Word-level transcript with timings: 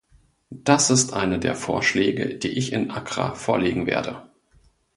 Das 0.49 0.89
ist 0.89 1.13
einer 1.13 1.37
der 1.37 1.53
Vorschläge, 1.53 2.33
die 2.39 2.47
ich 2.47 2.73
in 2.73 2.89
Accra 2.89 3.35
vorlegen 3.35 3.85
werde. 3.85 4.27